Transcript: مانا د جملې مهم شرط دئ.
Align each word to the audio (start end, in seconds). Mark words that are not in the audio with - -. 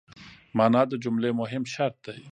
مانا 0.57 0.81
د 0.91 0.93
جملې 1.03 1.31
مهم 1.41 1.63
شرط 1.73 1.97
دئ. 2.05 2.19